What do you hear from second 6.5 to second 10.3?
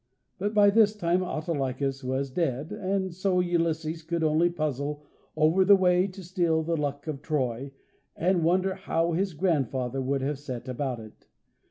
the Luck of Troy, and wonder how his grandfather would